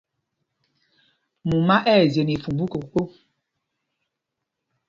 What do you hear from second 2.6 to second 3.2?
koko.